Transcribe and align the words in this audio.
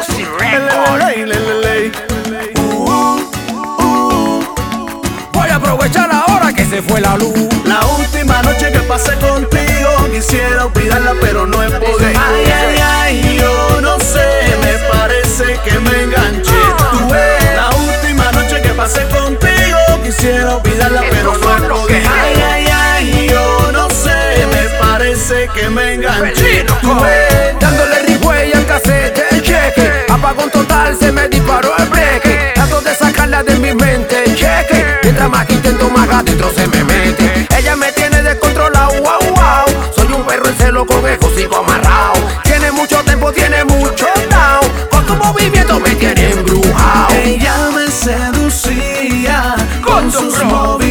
Music 0.00 0.26
Record. 0.40 0.98
Ley, 0.98 1.26
ley, 1.26 1.60
ley. 1.62 1.92
Voy 5.32 5.48
a 5.50 5.56
aprovechar 5.56 6.10
ahora 6.10 6.54
que 6.54 6.64
se 6.64 6.80
fue 6.80 7.02
la 7.02 7.18
luz. 7.18 7.34
La 7.66 7.84
última 7.98 8.40
noche 8.40 8.72
que 8.72 8.78
pasé 8.80 9.12
contigo 9.16 9.90
quisiera 10.10 10.64
olvidarla 10.64 11.14
pero 11.20 11.46
no 11.46 11.62
he 11.62 11.68
podido. 11.68 12.18
Ay, 12.18 12.44
ay, 12.46 12.76
ay, 12.82 13.38
yo 13.40 13.80
no 13.82 13.98
sé, 14.00 14.56
me 14.62 14.72
parece 14.90 15.60
que 15.66 15.78
me 15.78 16.04
enganché. 16.04 16.62
Tú 16.92 17.08
ves, 17.10 17.56
la 17.56 17.68
última 17.76 18.32
noche 18.32 18.62
que 18.62 18.70
pasé 18.70 19.06
contigo 19.08 19.78
quisiera 20.02 20.56
olvidarla 20.56 21.02
pero 21.10 21.36
no 21.36 21.56
he 21.56 21.60
podido. 21.68 22.10
Ay, 22.10 22.42
ay, 22.50 22.66
ay, 22.72 23.28
yo 23.28 23.72
no 23.72 23.90
sé, 23.90 24.46
me 24.46 24.78
parece 24.78 25.46
que 25.54 25.68
me 25.68 25.92
enganché. 25.94 26.64
Mente, 34.00 34.24
el 34.24 34.36
cheque. 34.36 34.84
Mientras 35.02 35.28
más 35.30 35.50
intento, 35.50 35.90
más 35.90 36.08
adentro 36.08 36.50
se 36.54 36.66
me 36.68 36.84
mete. 36.84 37.46
Ella 37.56 37.76
me 37.76 37.92
tiene 37.92 38.22
descontrolado, 38.22 38.90
wow, 39.02 39.34
wow. 39.34 39.92
Soy 39.94 40.12
un 40.12 40.24
perro 40.24 40.48
en 40.48 40.56
celo 40.56 40.86
con 40.86 41.02
sigo 41.36 41.56
amarrado. 41.56 42.14
Tiene 42.44 42.72
mucho 42.72 43.02
tiempo, 43.04 43.32
tiene 43.32 43.64
mucho 43.64 44.06
down. 44.30 44.88
Con 44.90 45.06
tu 45.06 45.14
movimiento 45.16 45.80
me 45.80 45.94
tiene 45.94 46.30
embrujado. 46.30 47.14
Ella 47.14 47.54
me 47.74 47.90
seducía 47.90 49.56
con 49.84 50.10
sus 50.10 50.38
Bro. 50.38 50.46
movimientos. 50.46 50.89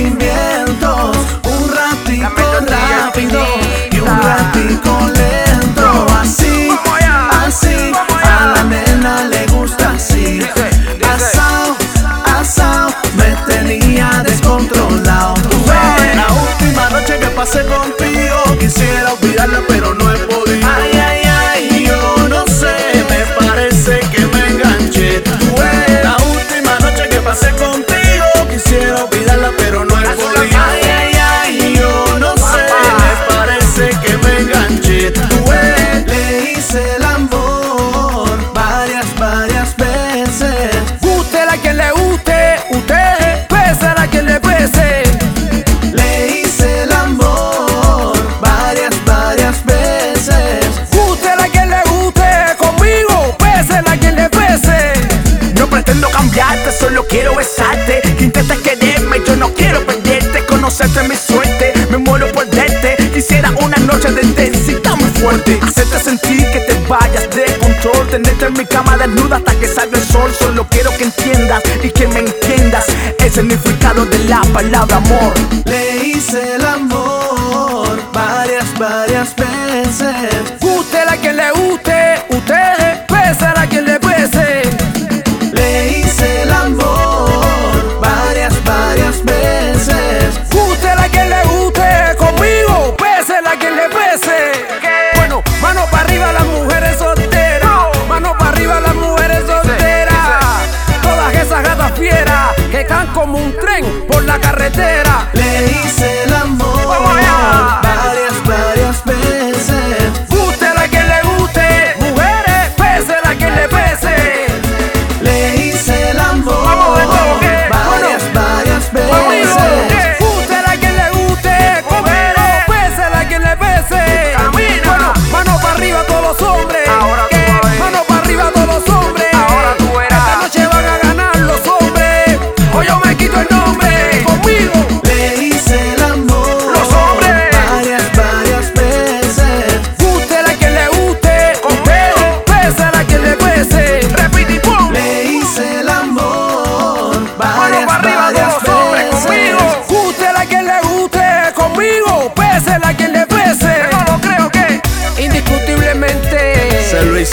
Solo 56.79 57.05
quiero 57.07 57.35
besarte. 57.35 58.01
Que 58.17 58.23
intentes 58.25 58.57
quererme, 58.59 59.17
yo 59.25 59.35
no 59.35 59.53
quiero 59.53 59.85
perderte. 59.85 60.45
Conocerte 60.45 61.03
mi 61.07 61.15
suerte, 61.15 61.73
me 61.89 61.97
muero 61.97 62.31
por 62.31 62.49
verte. 62.49 62.97
Quisiera 63.13 63.51
una 63.51 63.77
noche 63.77 64.11
de 64.11 64.21
intensidad 64.21 64.95
muy 64.95 65.09
fuerte. 65.21 65.59
Hacerte 65.61 65.99
sentir 65.99 66.45
que 66.51 66.59
te 66.59 66.73
vayas 66.87 67.29
de 67.29 67.45
control. 67.59 68.07
Tenerte 68.09 68.45
en 68.45 68.53
mi 68.53 68.65
cama 68.65 68.97
desnuda 68.97 69.37
hasta 69.37 69.53
que 69.55 69.67
salga 69.67 69.97
el 69.97 70.05
sol. 70.05 70.31
Solo 70.37 70.67
quiero 70.69 70.91
que 70.97 71.05
entiendas 71.05 71.63
y 71.83 71.89
que 71.89 72.07
me 72.07 72.19
entiendas 72.19 72.85
el 73.19 73.31
significado 73.31 74.05
de 74.05 74.19
la 74.25 74.41
palabra 74.53 74.97
amor. 74.97 75.33
Le 75.65 76.05
hice 76.05 76.55
el 76.55 76.65
amor 76.65 77.99
varias, 78.13 78.65
varias 78.77 79.35
veces. 79.35 80.58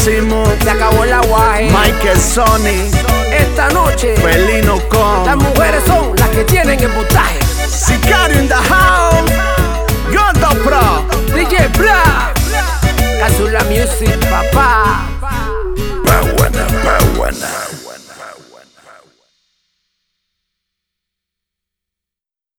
Hicimos. 0.06 0.49
se 0.62 0.71
acabó 0.71 1.05
el 1.05 1.12
aguaje. 1.12 1.65
Michael 1.71 2.21
Sony, 2.21 2.91
Esta 3.33 3.69
noche 3.71 4.15
Felino 4.17 4.77
las 4.77 4.84
con 4.84 5.39
mujeres 5.39 5.83
son 5.87 6.15
las 6.17 6.28
que 6.31 6.44
tienen 6.44 6.78
el 6.81 6.91
puntaje. 6.91 7.39
Sicario. 7.69 8.27